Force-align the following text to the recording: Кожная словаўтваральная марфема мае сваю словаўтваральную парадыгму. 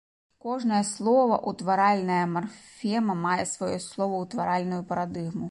Кожная 0.43 0.79
словаўтваральная 0.91 2.23
марфема 2.37 3.19
мае 3.27 3.39
сваю 3.53 3.71
словаўтваральную 3.89 4.83
парадыгму. 4.91 5.37